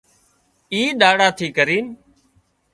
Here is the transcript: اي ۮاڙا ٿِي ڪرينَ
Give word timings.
اي 0.71 0.81
ۮاڙا 0.99 1.27
ٿِي 1.37 1.47
ڪرينَ 1.57 1.85